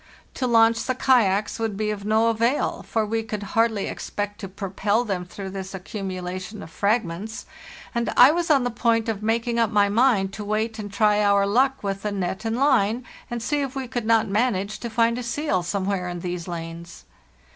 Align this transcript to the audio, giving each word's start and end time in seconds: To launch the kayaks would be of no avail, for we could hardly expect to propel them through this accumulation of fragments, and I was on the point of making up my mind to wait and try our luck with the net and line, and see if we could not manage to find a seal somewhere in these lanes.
To 0.33 0.47
launch 0.47 0.85
the 0.85 0.95
kayaks 0.95 1.59
would 1.59 1.77
be 1.77 1.91
of 1.91 2.03
no 2.05 2.29
avail, 2.29 2.83
for 2.89 3.05
we 3.05 3.21
could 3.21 3.43
hardly 3.53 3.85
expect 3.85 4.39
to 4.39 4.47
propel 4.47 5.03
them 5.05 5.25
through 5.25 5.51
this 5.51 5.75
accumulation 5.75 6.63
of 6.63 6.71
fragments, 6.71 7.45
and 7.93 8.11
I 8.17 8.31
was 8.31 8.49
on 8.49 8.63
the 8.63 8.71
point 8.71 9.07
of 9.07 9.21
making 9.21 9.59
up 9.59 9.69
my 9.69 9.89
mind 9.89 10.33
to 10.33 10.43
wait 10.43 10.79
and 10.79 10.91
try 10.91 11.23
our 11.23 11.45
luck 11.45 11.83
with 11.83 12.01
the 12.01 12.11
net 12.11 12.45
and 12.45 12.57
line, 12.57 13.05
and 13.29 13.43
see 13.43 13.61
if 13.61 13.75
we 13.75 13.87
could 13.87 14.07
not 14.07 14.27
manage 14.27 14.79
to 14.79 14.89
find 14.89 15.19
a 15.19 15.23
seal 15.23 15.61
somewhere 15.61 16.09
in 16.09 16.21
these 16.21 16.47
lanes. 16.47 17.05